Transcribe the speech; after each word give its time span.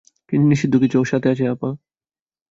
নিষিদ্ধ 0.43 0.73
কিছু 0.75 0.97
সাথে 1.03 1.27
আছে, 1.29 1.45
আপা? 1.47 1.69